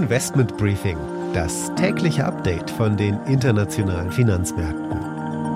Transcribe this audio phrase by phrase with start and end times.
[0.00, 0.96] Investment Briefing,
[1.34, 4.98] das tägliche Update von den internationalen Finanzmärkten.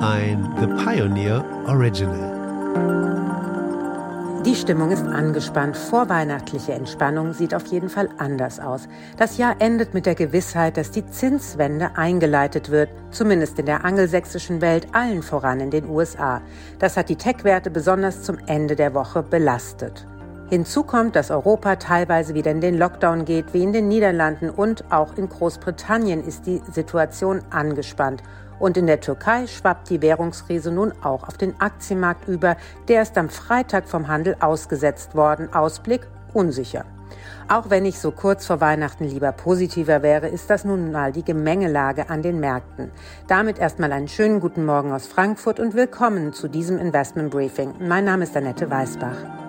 [0.03, 2.35] Ein The Pioneer Original.
[4.45, 5.79] Die Stimmung ist angespannt.
[5.79, 8.87] Vorweihnachtliche Entspannung sieht auf jeden Fall anders aus.
[9.17, 14.61] Das Jahr endet mit der Gewissheit, dass die Zinswende eingeleitet wird, zumindest in der angelsächsischen
[14.61, 16.43] Welt, allen voran in den USA.
[16.79, 20.07] Das hat die Tech-Werte besonders zum Ende der Woche belastet.
[20.51, 24.85] Hinzu kommt, dass Europa teilweise wieder in den Lockdown geht, wie in den Niederlanden und
[24.93, 28.23] auch in Großbritannien ist die Situation angespannt.
[28.59, 32.57] Und in der Türkei schwappt die Währungskrise nun auch auf den Aktienmarkt über.
[32.89, 35.53] Der ist am Freitag vom Handel ausgesetzt worden.
[35.53, 36.03] Ausblick
[36.35, 36.85] unsicher.
[37.49, 41.25] Auch wenn ich so kurz vor Weihnachten lieber positiver wäre, ist das nun mal die
[41.25, 42.91] Gemengelage an den Märkten.
[43.29, 47.75] Damit erstmal einen schönen guten Morgen aus Frankfurt und willkommen zu diesem Investment Briefing.
[47.81, 49.44] Mein Name ist Annette Weißbach.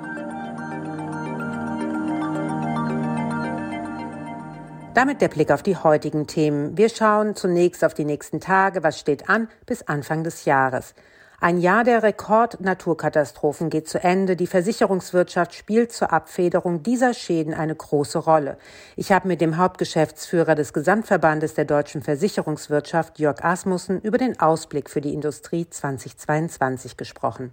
[4.96, 6.78] Damit der Blick auf die heutigen Themen.
[6.78, 10.96] Wir schauen zunächst auf die nächsten Tage, was steht an bis Anfang des Jahres.
[11.42, 14.38] Ein Jahr der Rekordnaturkatastrophen geht zu Ende.
[14.38, 18.58] Die Versicherungswirtschaft spielt zur Abfederung dieser Schäden eine große Rolle.
[18.96, 24.90] Ich habe mit dem Hauptgeschäftsführer des Gesamtverbandes der deutschen Versicherungswirtschaft, Jörg Asmussen, über den Ausblick
[24.90, 27.52] für die Industrie 2022 gesprochen.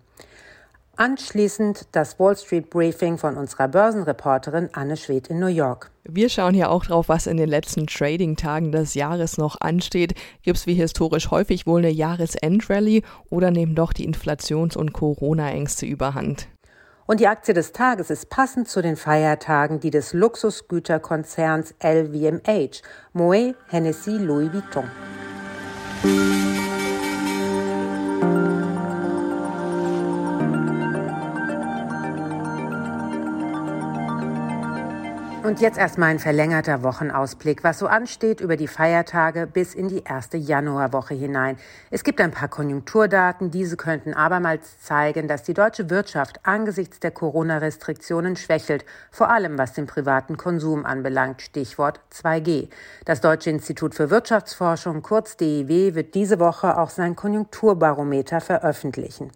[0.96, 5.90] Anschließend das Wall Street Briefing von unserer Börsenreporterin Anne Schwedt in New York.
[6.04, 10.14] Wir schauen hier auch drauf, was in den letzten Trading-Tagen des Jahres noch ansteht.
[10.42, 15.86] Gibt es wie historisch häufig wohl eine Jahresendrallye oder nehmen doch die Inflations- und Corona-Ängste
[15.86, 16.48] überhand?
[17.06, 23.54] Und die Aktie des Tages ist passend zu den Feiertagen die des Luxusgüterkonzerns LVMH, Moet
[23.68, 24.90] Hennessy Louis Vuitton.
[35.52, 40.02] Und jetzt erstmal ein verlängerter Wochenausblick, was so ansteht über die Feiertage bis in die
[40.02, 41.58] erste Januarwoche hinein.
[41.90, 47.10] Es gibt ein paar Konjunkturdaten, diese könnten abermals zeigen, dass die deutsche Wirtschaft angesichts der
[47.10, 52.70] Corona-Restriktionen schwächelt, vor allem was den privaten Konsum anbelangt, Stichwort 2G.
[53.04, 59.30] Das Deutsche Institut für Wirtschaftsforschung, kurz DIW, wird diese Woche auch sein Konjunkturbarometer veröffentlichen.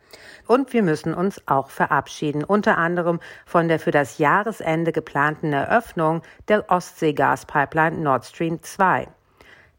[0.47, 6.06] Und wir müssen uns auch verabschieden, unter anderem von der für das Jahresende geplanten Eröffnung
[6.49, 9.09] der Ostseegaspipeline Nord Stream 2.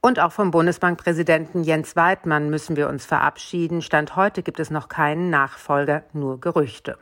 [0.02, 3.82] Und auch vom Bundesbankpräsidenten Jens Weidmann müssen wir uns verabschieden.
[3.82, 6.98] Stand heute gibt es noch keinen Nachfolger, nur Gerüchte.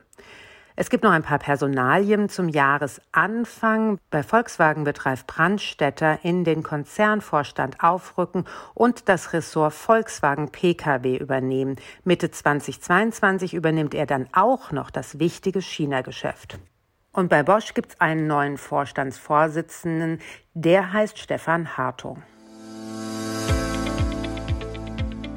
[0.78, 3.98] Es gibt noch ein paar Personalien zum Jahresanfang.
[4.10, 8.44] Bei Volkswagen wird Ralf Brandstätter in den Konzernvorstand aufrücken
[8.74, 11.76] und das Ressort Volkswagen Pkw übernehmen.
[12.04, 16.58] Mitte 2022 übernimmt er dann auch noch das wichtige China-Geschäft.
[17.16, 20.20] Und bei Bosch gibt es einen neuen Vorstandsvorsitzenden,
[20.52, 22.22] der heißt Stefan Hartung.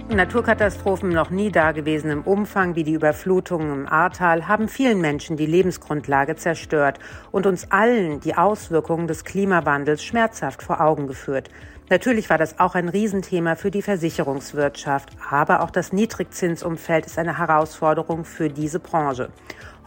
[0.09, 6.35] Naturkatastrophen noch nie dagewesenem Umfang wie die Überflutungen im Ahrtal haben vielen Menschen die Lebensgrundlage
[6.35, 7.00] zerstört
[7.31, 11.50] und uns allen die Auswirkungen des Klimawandels schmerzhaft vor Augen geführt.
[11.89, 17.38] Natürlich war das auch ein Riesenthema für die Versicherungswirtschaft, aber auch das Niedrigzinsumfeld ist eine
[17.38, 19.29] Herausforderung für diese Branche.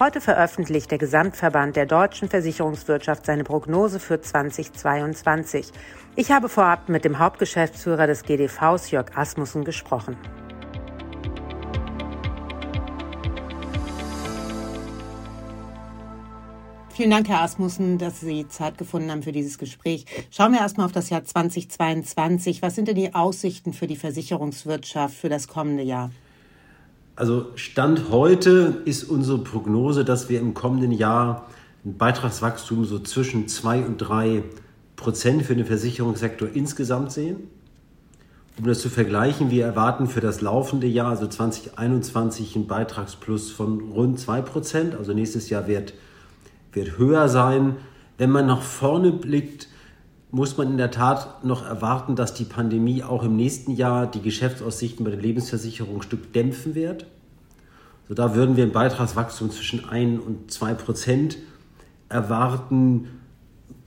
[0.03, 5.69] Heute veröffentlicht der Gesamtverband der deutschen Versicherungswirtschaft seine Prognose für 2022.
[6.17, 10.17] Ich habe vorab mit dem Hauptgeschäftsführer des GDVs, Jörg Asmussen, gesprochen.
[16.89, 20.07] Vielen Dank, Herr Asmussen, dass Sie Zeit gefunden haben für dieses Gespräch.
[20.33, 22.61] Schauen wir erstmal auf das Jahr 2022.
[22.61, 26.11] Was sind denn die Aussichten für die Versicherungswirtschaft für das kommende Jahr?
[27.15, 31.47] Also Stand heute ist unsere Prognose, dass wir im kommenden Jahr
[31.85, 34.43] ein Beitragswachstum so zwischen 2 und 3
[34.97, 37.49] Prozent für den Versicherungssektor insgesamt sehen.
[38.59, 43.81] Um das zu vergleichen, wir erwarten für das laufende Jahr, also 2021, einen Beitragsplus von
[43.93, 44.95] rund 2 Prozent.
[44.95, 45.95] Also nächstes Jahr wird
[46.73, 47.77] wird höher sein.
[48.19, 49.69] Wenn man nach vorne blickt,
[50.33, 54.23] muss man in der Tat noch erwarten, dass die Pandemie auch im nächsten Jahr die
[54.23, 57.07] Geschäftsaussichten bei der Lebensversicherung ein Stück dämpfen wird.
[58.09, 61.37] So, da würden wir ein Beitragswachstum zwischen 1 und 2 Prozent
[62.09, 63.21] erwarten.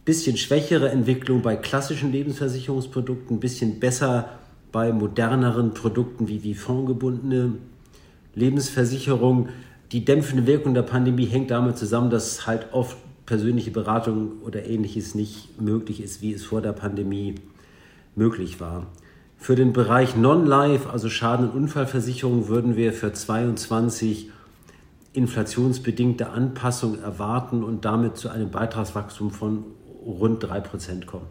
[0.06, 4.30] Bisschen schwächere Entwicklung bei klassischen Lebensversicherungsprodukten, ein bisschen besser
[4.72, 7.54] bei moderneren Produkten wie die fondgebundene
[8.36, 9.50] Lebensversicherung
[9.92, 15.16] die dämpfende Wirkung der Pandemie hängt damit zusammen, dass halt oft persönliche Beratung oder ähnliches
[15.16, 17.36] nicht möglich ist, wie es vor der Pandemie
[18.16, 18.88] möglich war.
[19.38, 24.32] Für den Bereich Non-Life, also Schaden- und Unfallversicherung, würden wir für 2022
[25.14, 29.64] inflationsbedingte Anpassung erwarten und damit zu einem Beitragswachstum von
[30.06, 31.28] rund 3% kommen.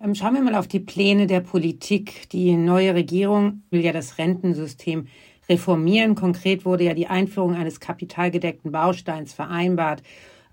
[0.00, 2.28] Ähm, schauen wir mal auf die Pläne der Politik.
[2.30, 5.08] Die neue Regierung will ja das Rentensystem
[5.48, 6.14] reformieren.
[6.14, 10.02] Konkret wurde ja die Einführung eines kapitalgedeckten Bausteins vereinbart.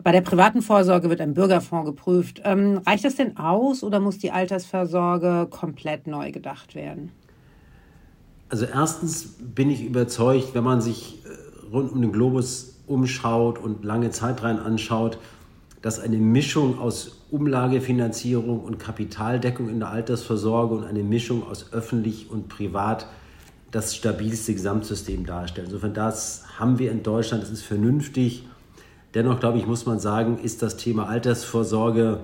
[0.03, 2.41] Bei der privaten Vorsorge wird ein Bürgerfonds geprüft.
[2.43, 7.11] Ähm, reicht das denn aus oder muss die Altersvorsorge komplett neu gedacht werden?
[8.49, 13.83] Also erstens bin ich überzeugt, wenn man sich äh, rund um den Globus umschaut und
[13.83, 15.17] lange Zeitreihen anschaut,
[15.81, 22.29] dass eine Mischung aus Umlagefinanzierung und Kapitaldeckung in der Altersvorsorge und eine Mischung aus öffentlich
[22.29, 23.07] und privat
[23.71, 25.67] das stabilste Gesamtsystem darstellt.
[25.67, 28.47] Insofern das haben wir in Deutschland, das ist vernünftig.
[29.15, 32.19] Dennoch, glaube ich, muss man sagen, ist das Thema Altersvorsorge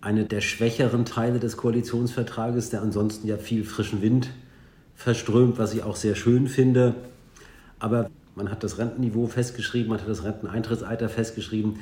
[0.00, 4.30] eine der schwächeren Teile des Koalitionsvertrages, der ansonsten ja viel frischen Wind
[4.94, 6.94] verströmt, was ich auch sehr schön finde.
[7.80, 11.80] Aber man hat das Rentenniveau festgeschrieben, man hat das Renteneintrittsalter festgeschrieben.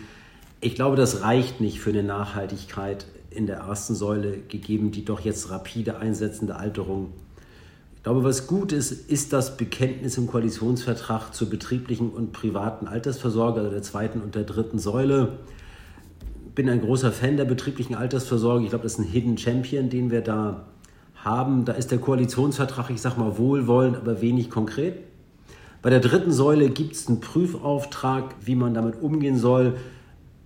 [0.63, 5.21] Ich glaube, das reicht nicht für eine Nachhaltigkeit in der ersten Säule, gegeben die doch
[5.21, 7.13] jetzt rapide einsetzende Alterung.
[8.03, 13.61] Ich glaube, was gut ist, ist das Bekenntnis im Koalitionsvertrag zur betrieblichen und privaten Altersvorsorge,
[13.61, 15.39] also der zweiten und der dritten Säule.
[16.49, 18.65] Ich bin ein großer Fan der betrieblichen Altersvorsorge.
[18.65, 20.65] Ich glaube, das ist ein Hidden Champion, den wir da
[21.15, 21.65] haben.
[21.65, 24.97] Da ist der Koalitionsvertrag, ich sage mal, wohlwollend, aber wenig konkret.
[25.81, 29.77] Bei der dritten Säule gibt es einen Prüfauftrag, wie man damit umgehen soll.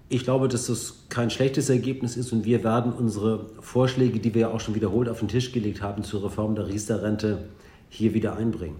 [0.08, 4.42] Ich glaube, dass das kein schlechtes Ergebnis ist und wir werden unsere Vorschläge, die wir
[4.42, 7.48] ja auch schon wiederholt auf den Tisch gelegt haben zur Reform der Riester-Rente,
[7.88, 8.76] hier wieder einbringen.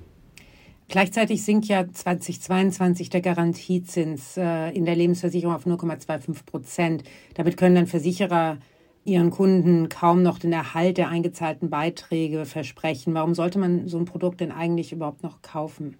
[0.88, 7.02] Gleichzeitig sinkt ja 2022 der Garantiezins äh, in der Lebensversicherung auf 0,25 Prozent.
[7.34, 8.58] Damit können dann Versicherer
[9.04, 13.14] ihren Kunden kaum noch den Erhalt der eingezahlten Beiträge versprechen.
[13.14, 15.96] Warum sollte man so ein Produkt denn eigentlich überhaupt noch kaufen?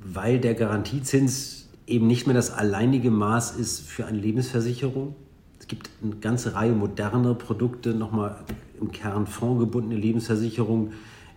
[0.00, 5.14] Weil der Garantiezins eben nicht mehr das alleinige Maß ist für eine Lebensversicherung.
[5.58, 8.36] Es gibt eine ganze Reihe moderner Produkte, nochmal
[8.80, 10.92] im Kern fondgebundene Lebensversicherungen,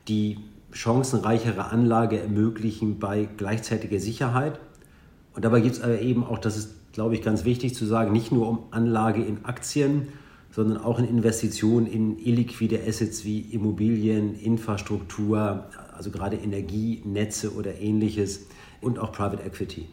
[0.07, 0.37] die
[0.71, 4.59] chancenreichere Anlage ermöglichen bei gleichzeitiger Sicherheit.
[5.33, 8.11] Und dabei gibt es aber eben auch, das ist glaube ich, ganz wichtig zu sagen,
[8.11, 10.07] nicht nur um Anlage in Aktien,
[10.51, 15.65] sondern auch in Investitionen in illiquide Assets wie Immobilien, Infrastruktur,
[15.95, 18.47] also gerade Energienetze oder ähnliches
[18.81, 19.87] und auch Private Equity.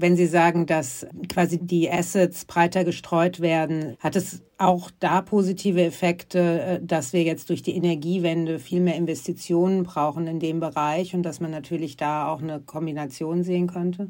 [0.00, 5.82] Wenn Sie sagen, dass quasi die Assets breiter gestreut werden, hat es auch da positive
[5.82, 11.16] Effekte, äh, dass wir jetzt durch die Energiewende viel mehr Investitionen brauchen in dem Bereich
[11.16, 14.08] und dass man natürlich da auch eine Kombination sehen könnte?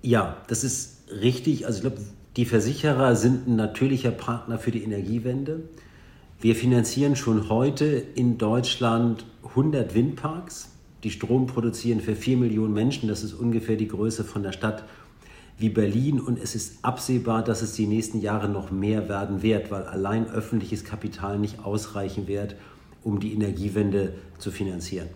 [0.00, 1.66] Ja, das ist richtig.
[1.66, 1.98] Also ich glaube,
[2.36, 5.68] die Versicherer sind ein natürlicher Partner für die Energiewende.
[6.40, 7.84] Wir finanzieren schon heute
[8.14, 10.70] in Deutschland 100 Windparks,
[11.04, 13.08] die Strom produzieren für 4 Millionen Menschen.
[13.08, 14.84] Das ist ungefähr die Größe von der Stadt
[15.58, 16.18] wie Berlin.
[16.20, 20.26] Und es ist absehbar, dass es die nächsten Jahre noch mehr werden wird, weil allein
[20.28, 22.56] öffentliches Kapital nicht ausreichen wird,
[23.02, 25.08] um die Energiewende zu finanzieren.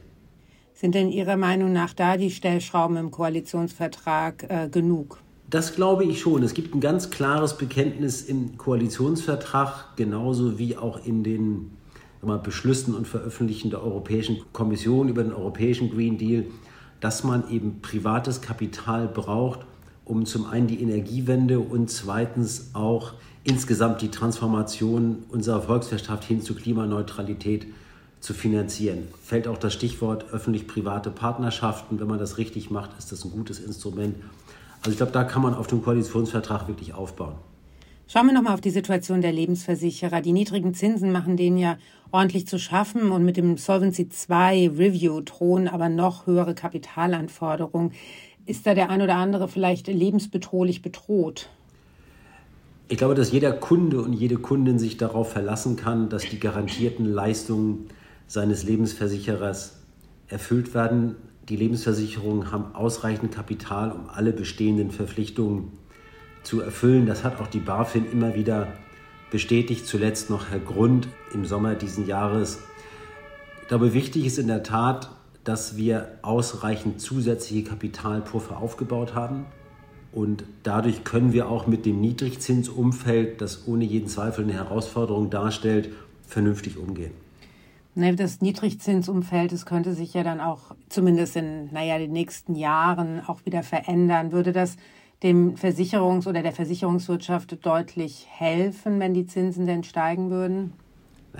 [0.75, 5.19] Sind denn Ihrer Meinung nach da die Stellschrauben im Koalitionsvertrag äh, genug?
[5.51, 6.43] Das glaube ich schon.
[6.43, 11.78] Es gibt ein ganz klares Bekenntnis im Koalitionsvertrag, genauso wie auch in den
[12.27, 16.45] mal, Beschlüssen und Veröffentlichten der Europäischen Kommission über den Europäischen Green Deal,
[17.01, 19.61] dass man eben privates Kapital braucht,
[20.05, 23.13] um zum einen die Energiewende und zweitens auch
[23.45, 27.67] insgesamt die Transformation unserer Volkswirtschaft hin zur Klimaneutralität
[28.21, 29.09] zu finanzieren.
[29.23, 32.01] Fällt auch das Stichwort öffentlich-private Partnerschaften.
[32.01, 34.17] Wenn man das richtig macht, ist das ein gutes Instrument.
[34.81, 37.35] Also ich glaube, da kann man auf dem Koalitionsvertrag wirklich aufbauen.
[38.11, 40.23] Schauen wir nochmal auf die Situation der Lebensversicherer.
[40.23, 41.77] Die niedrigen Zinsen machen denen ja
[42.11, 47.93] ordentlich zu schaffen und mit dem Solvency II Review drohen aber noch höhere Kapitalanforderungen.
[48.47, 51.51] Ist da der ein oder andere vielleicht lebensbedrohlich bedroht?
[52.89, 57.05] Ich glaube, dass jeder Kunde und jede Kundin sich darauf verlassen kann, dass die garantierten
[57.05, 57.89] Leistungen
[58.27, 59.81] seines Lebensversicherers
[60.29, 61.17] erfüllt werden.
[61.51, 65.73] Die Lebensversicherungen haben ausreichend Kapital, um alle bestehenden Verpflichtungen
[66.49, 67.05] zu erfüllen.
[67.05, 68.69] Das hat auch die BaFin immer wieder
[69.31, 72.61] bestätigt, zuletzt noch Herr Grund im Sommer diesen Jahres.
[73.61, 75.11] Ich glaube, wichtig ist in der Tat,
[75.45, 79.45] dass wir ausreichend zusätzliche Kapitalpuffer aufgebaut haben.
[80.11, 85.91] Und dadurch können wir auch mit dem Niedrigzinsumfeld, das ohne jeden Zweifel eine Herausforderung darstellt,
[86.27, 87.13] vernünftig umgehen.
[87.95, 93.21] Ne, das Niedrigzinsumfeld, das könnte sich ja dann auch zumindest in naja, den nächsten Jahren
[93.27, 94.33] auch wieder verändern.
[94.33, 94.77] Würde das
[95.23, 100.73] dem Versicherungs- oder der Versicherungswirtschaft deutlich helfen, wenn die Zinsen denn steigen würden?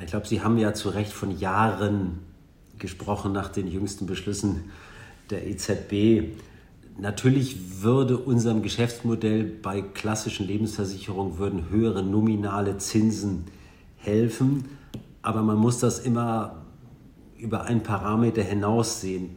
[0.01, 2.21] Ich glaube, Sie haben ja zu Recht von Jahren
[2.79, 4.71] gesprochen nach den jüngsten Beschlüssen
[5.31, 6.37] der EZB.
[6.99, 13.45] Natürlich würde unserem Geschäftsmodell bei klassischen Lebensversicherungen würden höhere nominale Zinsen
[13.97, 14.65] helfen,
[15.23, 16.63] aber man muss das immer
[17.39, 19.37] über einen Parameter hinaus sehen.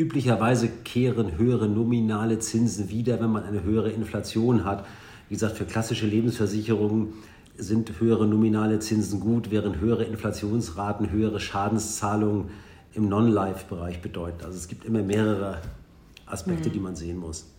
[0.00, 4.86] Üblicherweise kehren höhere nominale Zinsen wieder, wenn man eine höhere Inflation hat.
[5.28, 7.12] Wie gesagt, für klassische Lebensversicherungen
[7.58, 12.46] sind höhere nominale Zinsen gut, während höhere Inflationsraten höhere Schadenszahlungen
[12.94, 14.42] im Non-Life-Bereich bedeuten.
[14.42, 15.60] Also es gibt immer mehrere
[16.24, 16.72] Aspekte, mhm.
[16.72, 17.52] die man sehen muss.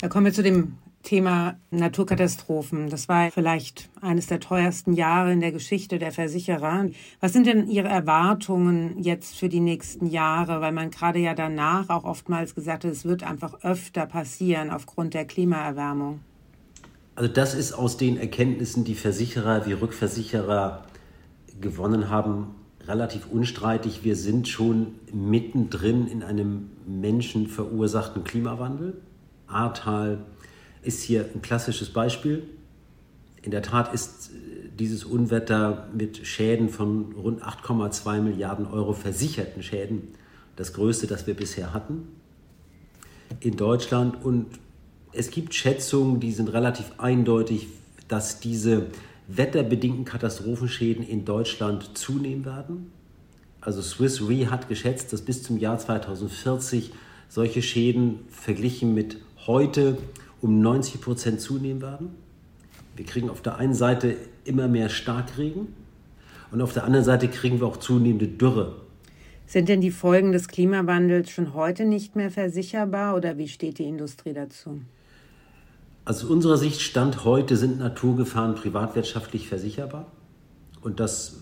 [0.00, 2.90] Da kommen wir zu dem Thema Naturkatastrophen.
[2.90, 6.86] Das war vielleicht eines der teuersten Jahre in der Geschichte der Versicherer.
[7.20, 10.60] Was sind denn Ihre Erwartungen jetzt für die nächsten Jahre?
[10.60, 15.14] Weil man gerade ja danach auch oftmals gesagt hat, es wird einfach öfter passieren aufgrund
[15.14, 16.20] der Klimaerwärmung.
[17.14, 20.84] Also das ist aus den Erkenntnissen, die Versicherer wie Rückversicherer
[21.60, 22.54] gewonnen haben,
[22.86, 24.04] relativ unstreitig.
[24.04, 29.00] Wir sind schon mittendrin in einem menschenverursachten Klimawandel.
[29.46, 30.18] Ahrtal,
[30.82, 32.42] ist hier ein klassisches Beispiel.
[33.42, 39.62] In der Tat ist äh, dieses Unwetter mit Schäden von rund 8,2 Milliarden Euro versicherten
[39.62, 40.08] Schäden
[40.56, 42.08] das größte, das wir bisher hatten
[43.40, 44.24] in Deutschland.
[44.24, 44.46] Und
[45.12, 47.68] es gibt Schätzungen, die sind relativ eindeutig,
[48.08, 48.86] dass diese
[49.28, 52.92] wetterbedingten Katastrophenschäden in Deutschland zunehmen werden.
[53.60, 56.92] Also Swiss Re hat geschätzt, dass bis zum Jahr 2040
[57.28, 59.98] solche Schäden verglichen mit heute
[60.40, 62.10] um 90 Prozent zunehmen werden.
[62.96, 65.68] Wir kriegen auf der einen Seite immer mehr Starkregen
[66.50, 68.76] und auf der anderen Seite kriegen wir auch zunehmende Dürre.
[69.46, 73.84] Sind denn die Folgen des Klimawandels schon heute nicht mehr versicherbar oder wie steht die
[73.84, 74.80] Industrie dazu?
[76.04, 80.06] Aus unserer Sicht Stand heute sind Naturgefahren privatwirtschaftlich versicherbar
[80.82, 81.36] und das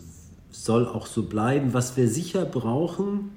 [0.50, 1.74] soll auch so bleiben.
[1.74, 3.30] Was wir sicher brauchen,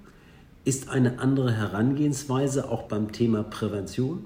[0.64, 4.26] ist eine andere Herangehensweise auch beim Thema Prävention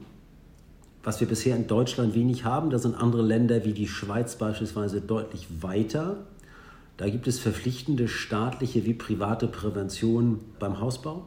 [1.06, 2.72] was wir bisher in Deutschland wenig haben.
[2.72, 6.18] Da sind andere Länder wie die Schweiz beispielsweise deutlich weiter.
[6.98, 11.26] Da gibt es verpflichtende staatliche wie private Prävention beim Hausbau.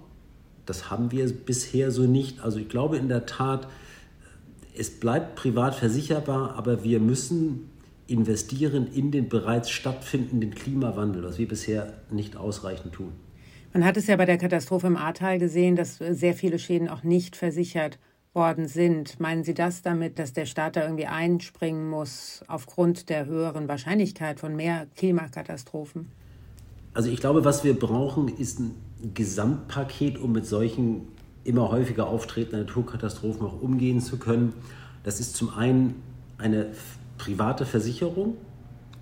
[0.67, 2.41] Das haben wir bisher so nicht.
[2.41, 3.69] Also ich glaube in der Tat,
[4.77, 7.71] es bleibt privat versicherbar, aber wir müssen
[8.09, 13.13] investieren in den bereits stattfindenden Klimawandel, was wir bisher nicht ausreichend tun.
[13.73, 17.05] Man hat es ja bei der Katastrophe im Ahrtal gesehen, dass sehr viele Schäden auch
[17.05, 17.99] nicht versichert
[18.39, 19.19] worden sind.
[19.19, 24.39] Meinen Sie das damit, dass der Staat da irgendwie einspringen muss aufgrund der höheren Wahrscheinlichkeit
[24.39, 26.07] von mehr Klimakatastrophen?
[26.95, 28.77] Also ich glaube, was wir brauchen, ist ein
[29.13, 31.09] Gesamtpaket, um mit solchen
[31.43, 34.53] immer häufiger auftretenden Naturkatastrophen auch umgehen zu können.
[35.03, 35.97] Das ist zum einen
[36.39, 36.69] eine
[37.19, 38.37] private Versicherung.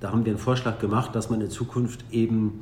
[0.01, 2.61] Da haben wir einen Vorschlag gemacht, dass man in Zukunft eben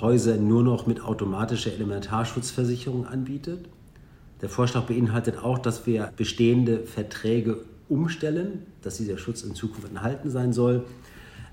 [0.00, 3.68] Häuser nur noch mit automatischer Elementarschutzversicherung anbietet.
[4.42, 10.30] Der Vorschlag beinhaltet auch, dass wir bestehende Verträge umstellen, dass dieser Schutz in Zukunft enthalten
[10.30, 10.84] sein soll.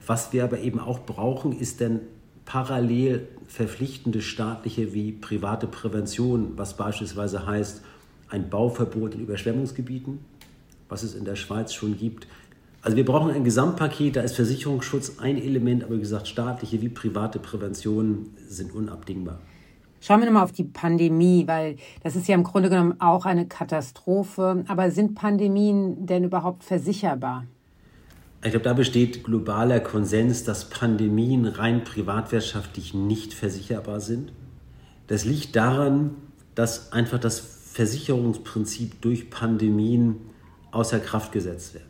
[0.05, 2.01] Was wir aber eben auch brauchen, ist dann
[2.45, 7.81] parallel verpflichtende staatliche wie private Prävention, was beispielsweise heißt
[8.29, 10.19] ein Bauverbot in Überschwemmungsgebieten,
[10.87, 12.27] was es in der Schweiz schon gibt.
[12.81, 16.89] Also wir brauchen ein Gesamtpaket, da ist Versicherungsschutz ein Element, aber wie gesagt, staatliche wie
[16.89, 19.39] private Prävention sind unabdingbar.
[19.99, 23.47] Schauen wir nochmal auf die Pandemie, weil das ist ja im Grunde genommen auch eine
[23.47, 24.63] Katastrophe.
[24.67, 27.45] Aber sind Pandemien denn überhaupt versicherbar?
[28.43, 34.31] Ich glaube, da besteht globaler Konsens, dass Pandemien rein privatwirtschaftlich nicht versicherbar sind.
[35.07, 36.11] Das liegt daran,
[36.53, 40.17] dass einfach das Versicherungsprinzip durch Pandemien
[40.71, 41.85] außer Kraft gesetzt wird.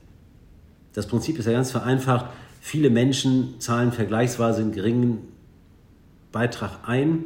[0.94, 2.28] Das Prinzip ist ja ganz vereinfacht.
[2.62, 5.20] Viele Menschen zahlen vergleichsweise einen geringen
[6.32, 7.26] Beitrag ein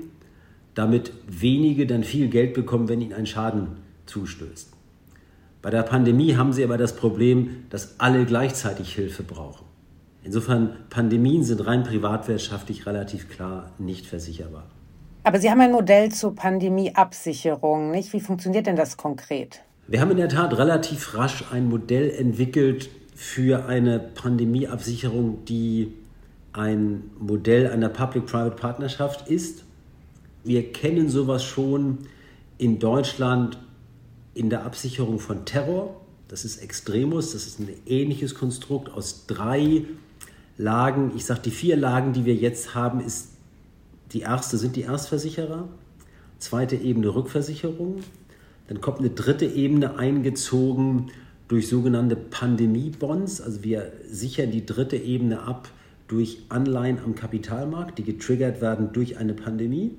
[0.76, 4.72] damit wenige dann viel Geld bekommen, wenn ihnen ein Schaden zustößt.
[5.62, 9.66] Bei der Pandemie haben sie aber das Problem, dass alle gleichzeitig Hilfe brauchen.
[10.24, 14.66] Insofern, Pandemien sind rein privatwirtschaftlich relativ klar nicht versicherbar.
[15.24, 18.12] Aber Sie haben ein Modell zur Pandemieabsicherung, nicht?
[18.14, 19.62] Wie funktioniert denn das konkret?
[19.88, 25.94] Wir haben in der Tat relativ rasch ein Modell entwickelt für eine Pandemieabsicherung, die
[26.54, 29.64] ein Modell einer Public-Private Partnerschaft ist
[30.44, 32.00] wir kennen sowas schon
[32.58, 33.58] in Deutschland
[34.34, 36.00] in der Absicherung von Terror.
[36.28, 39.86] Das ist Extremus, das ist ein ähnliches Konstrukt aus drei
[40.58, 41.12] Lagen.
[41.16, 43.30] Ich sage, die vier Lagen, die wir jetzt haben, ist
[44.14, 45.70] die erste sind die Erstversicherer,
[46.38, 48.02] zweite Ebene Rückversicherung,
[48.68, 51.12] dann kommt eine dritte Ebene eingezogen
[51.48, 53.42] durch sogenannte Pandemiebonds.
[53.42, 55.70] Also wir sichern die dritte Ebene ab
[56.08, 59.92] durch Anleihen am Kapitalmarkt, die getriggert werden durch eine Pandemie.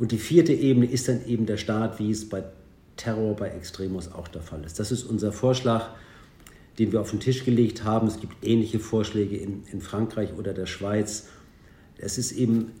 [0.00, 2.42] Und die vierte Ebene ist dann eben der Staat, wie es bei
[2.96, 4.80] Terror, bei Extremus auch der Fall ist.
[4.80, 5.90] Das ist unser Vorschlag.
[6.78, 8.06] den wir auf den Tisch gelegt haben.
[8.06, 11.28] Es gibt ähnliche Vorschläge in, in Frankreich oder der Schweiz.
[11.98, 12.72] Es ist eben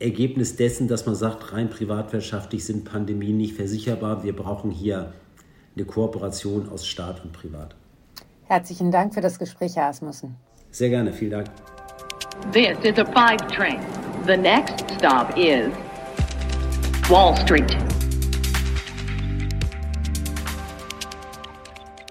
[0.00, 4.24] Ergebnis dessen, dass man sagt, rein privatwirtschaftlich sind Pandemien nicht versicherbar.
[4.24, 5.12] Wir brauchen hier
[5.76, 7.76] eine Kooperation aus Staat und Privat.
[8.46, 10.34] Herzlichen Dank für das Gespräch, Herr Asmussen.
[10.72, 11.46] Sehr gerne, vielen Dank.
[12.52, 13.78] This is a five train.
[14.26, 15.68] The next stop is
[17.10, 17.74] Wall Street.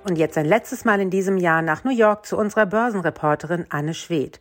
[0.10, 3.94] Und jetzt ein letztes Mal in diesem Jahr nach New York zu unserer Börsenreporterin Anne
[3.94, 4.40] Schwedt.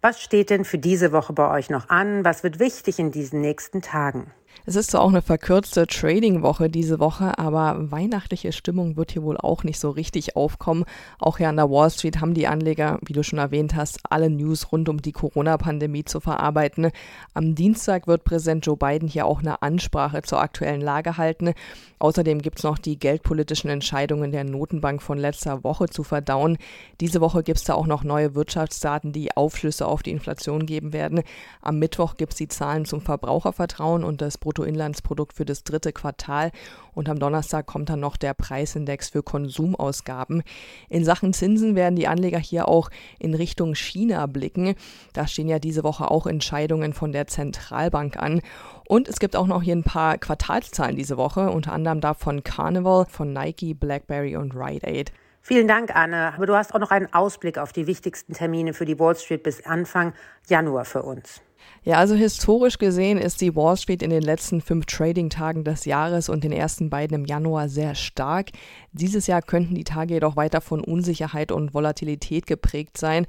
[0.00, 2.24] Was steht denn für diese Woche bei euch noch an?
[2.24, 4.32] Was wird wichtig in diesen nächsten Tagen?
[4.68, 9.38] Es ist zwar auch eine verkürzte Trading-Woche diese Woche, aber weihnachtliche Stimmung wird hier wohl
[9.38, 10.84] auch nicht so richtig aufkommen.
[11.18, 14.28] Auch hier an der Wall Street haben die Anleger, wie du schon erwähnt hast, alle
[14.28, 16.90] News rund um die Corona-Pandemie zu verarbeiten.
[17.32, 21.54] Am Dienstag wird Präsident Joe Biden hier auch eine Ansprache zur aktuellen Lage halten.
[21.98, 26.58] Außerdem gibt es noch die geldpolitischen Entscheidungen der Notenbank von letzter Woche zu verdauen.
[27.00, 30.92] Diese Woche gibt es da auch noch neue Wirtschaftsdaten, die Aufschlüsse auf die Inflation geben
[30.92, 31.22] werden.
[31.62, 36.50] Am Mittwoch gibt es die Zahlen zum Verbrauchervertrauen und das Bruttoinlandsprodukt für das dritte Quartal.
[36.94, 40.42] Und am Donnerstag kommt dann noch der Preisindex für Konsumausgaben.
[40.88, 44.74] In Sachen Zinsen werden die Anleger hier auch in Richtung China blicken.
[45.12, 48.42] Da stehen ja diese Woche auch Entscheidungen von der Zentralbank an.
[48.86, 52.42] Und es gibt auch noch hier ein paar Quartalszahlen diese Woche, unter anderem da von
[52.42, 55.12] Carnival, von Nike, BlackBerry und Rite Aid.
[55.40, 56.34] Vielen Dank, Anne.
[56.34, 59.44] Aber du hast auch noch einen Ausblick auf die wichtigsten Termine für die Wall Street
[59.44, 60.14] bis Anfang
[60.48, 61.42] Januar für uns.
[61.84, 66.28] Ja, also historisch gesehen ist die Wall Street in den letzten fünf Trading-Tagen des Jahres
[66.28, 68.50] und den ersten beiden im Januar sehr stark.
[68.92, 73.26] Dieses Jahr könnten die Tage jedoch weiter von Unsicherheit und Volatilität geprägt sein.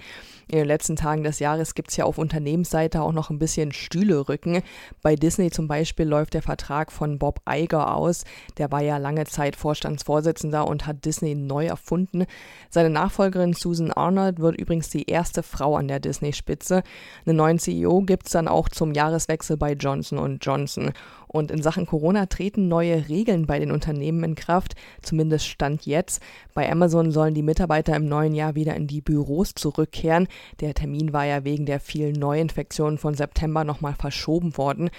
[0.48, 3.72] In den letzten Tagen des Jahres gibt es ja auf Unternehmensseite auch noch ein bisschen
[3.72, 4.64] Stühlerücken.
[5.04, 8.26] Bei Disney zum Beispiel läuft der Vertrag von Bob Iger aus.
[8.58, 12.26] Der war ja lange Zeit Vorstandsvorsitzender und hat Disney neu erfunden.
[12.70, 16.84] Seine Nachfolgerin Susan Arnold wird übrigens die erste Frau an der Disney-Spitze.
[17.26, 20.92] Einen neuen CEO gibt es dann auch zum Jahreswechsel bei Johnson Johnson.
[21.28, 26.24] Und in Sachen Corona treten neue Regeln bei den Unternehmen in Kraft, zumindest Stand jetzt.
[26.56, 30.28] Bei Amazon sollen die Mitarbeiter im neuen Jahr wieder in die Büros zurückkehren.
[30.60, 34.90] Der Termin war ja wegen der vielen Neuinfektionen von September nochmal verschoben worden.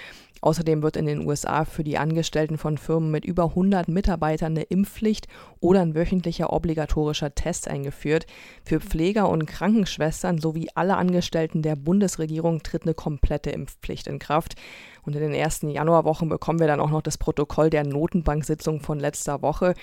[0.41, 4.63] Außerdem wird in den USA für die Angestellten von Firmen mit über 100 Mitarbeitern eine
[4.63, 5.29] Impfpflicht
[5.61, 8.27] oder ein wöchentlicher obligatorischer Test eingeführt.
[8.65, 14.55] Für Pfleger und Krankenschwestern sowie alle Angestellten der Bundesregierung tritt eine komplette Impfpflicht in Kraft.
[15.03, 18.99] Und in den ersten Januarwochen bekommen wir dann auch noch das Protokoll der Notenbanksitzung von
[18.99, 19.75] letzter Woche.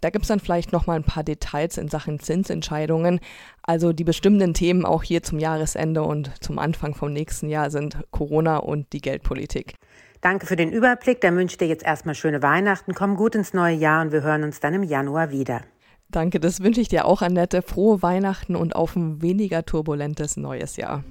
[0.00, 3.20] Da gibt es dann vielleicht noch mal ein paar Details in Sachen Zinsentscheidungen.
[3.62, 7.98] Also die bestimmenden Themen auch hier zum Jahresende und zum Anfang vom nächsten Jahr sind
[8.10, 9.74] Corona und die Geldpolitik.
[10.20, 11.20] Danke für den Überblick.
[11.20, 12.94] Dann wünsche ich dir jetzt erstmal schöne Weihnachten.
[12.94, 15.62] Komm gut ins neue Jahr und wir hören uns dann im Januar wieder.
[16.10, 17.62] Danke, das wünsche ich dir auch, Annette.
[17.62, 21.04] Frohe Weihnachten und auf ein weniger turbulentes neues Jahr.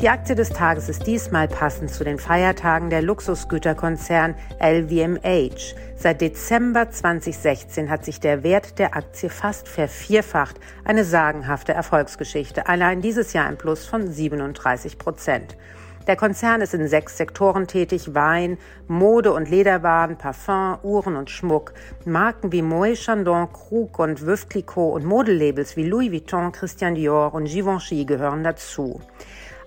[0.00, 5.74] Die Aktie des Tages ist diesmal passend zu den Feiertagen der Luxusgüterkonzern LVMH.
[5.94, 10.56] Seit Dezember 2016 hat sich der Wert der Aktie fast vervierfacht.
[10.86, 12.66] Eine sagenhafte Erfolgsgeschichte.
[12.66, 15.58] Allein dieses Jahr ein Plus von 37 Prozent.
[16.06, 18.14] Der Konzern ist in sechs Sektoren tätig.
[18.14, 18.56] Wein,
[18.88, 21.74] Mode und Lederwaren, Parfum, Uhren und Schmuck.
[22.06, 27.34] Marken wie Moët Chandon, Krug und Veuve Clicquot und Modelabels wie Louis Vuitton, Christian Dior
[27.34, 29.02] und Givenchy gehören dazu.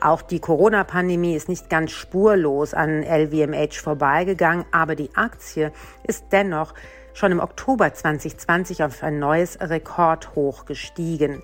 [0.03, 5.71] Auch die Corona-Pandemie ist nicht ganz spurlos an LVMH vorbeigegangen, aber die Aktie
[6.05, 6.73] ist dennoch
[7.13, 11.41] schon im Oktober 2020 auf ein neues Rekordhoch gestiegen.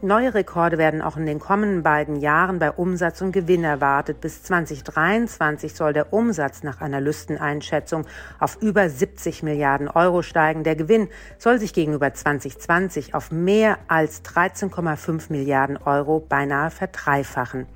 [0.00, 4.22] Neue Rekorde werden auch in den kommenden beiden Jahren bei Umsatz und Gewinn erwartet.
[4.22, 8.06] Bis 2023 soll der Umsatz nach Analysteneinschätzung
[8.38, 10.64] auf über 70 Milliarden Euro steigen.
[10.64, 17.66] Der Gewinn soll sich gegenüber 2020 auf mehr als 13,5 Milliarden Euro beinahe verdreifachen.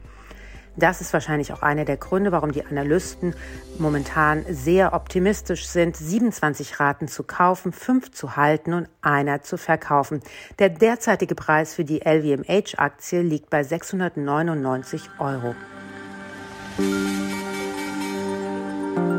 [0.77, 3.35] Das ist wahrscheinlich auch einer der Gründe, warum die Analysten
[3.79, 10.21] momentan sehr optimistisch sind, 27 Raten zu kaufen, fünf zu halten und einer zu verkaufen.
[10.59, 15.55] Der derzeitige Preis für die LVMH-Aktie liegt bei 699 Euro.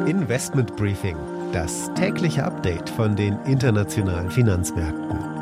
[0.05, 1.17] Investment Briefing,
[1.53, 5.34] das tägliche Update von den internationalen Finanzmärkten.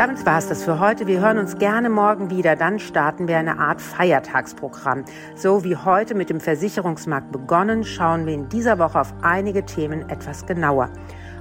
[0.00, 1.06] Damit war es das für heute.
[1.06, 2.56] Wir hören uns gerne morgen wieder.
[2.56, 5.04] Dann starten wir eine Art Feiertagsprogramm.
[5.34, 10.08] So wie heute mit dem Versicherungsmarkt begonnen, schauen wir in dieser Woche auf einige Themen
[10.08, 10.88] etwas genauer.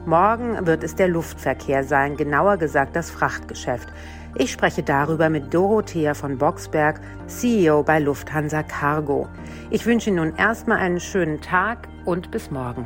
[0.05, 3.87] Morgen wird es der Luftverkehr sein, genauer gesagt das Frachtgeschäft.
[4.35, 9.29] Ich spreche darüber mit Dorothea von Boxberg, CEO bei Lufthansa Cargo.
[9.69, 12.85] Ich wünsche Ihnen nun erstmal einen schönen Tag und bis morgen.